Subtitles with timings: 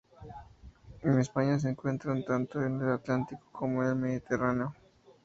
[1.03, 4.73] En España se encuentran tanto en el Atlántico como en el Mediterráneo.